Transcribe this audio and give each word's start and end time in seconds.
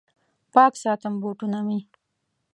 پاک 0.53 0.73
ساتم 0.83 1.13
بوټونه 1.21 1.59
مې 1.67 1.79